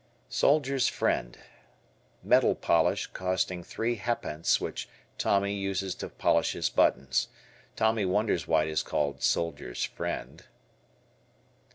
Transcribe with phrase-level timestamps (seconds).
[0.29, 1.37] "Soldiers' Friend."
[2.23, 4.89] Metal polish costing three ha' pence which
[5.19, 7.27] Tommy uses to polish his buttons.
[7.75, 10.43] Tommy wonders why it is called "Soldiers' Friend."